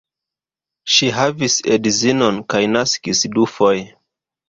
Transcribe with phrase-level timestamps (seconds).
[0.93, 3.89] Ŝi havis edzon kaj naskis dufoje.